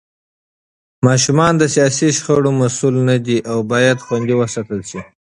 ماشومان 1.07 1.53
د 1.57 1.63
سياسي 1.75 2.09
شخړو 2.17 2.51
مسوول 2.59 2.95
نه 3.09 3.15
دي 3.25 3.37
او 3.51 3.57
بايد 3.71 3.97
خوندي 4.05 4.33
وساتل 4.37 4.81
شي. 4.89 5.01